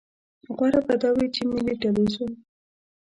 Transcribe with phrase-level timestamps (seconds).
[0.55, 2.31] غوره به دا وي چې ملي ټلویزیون.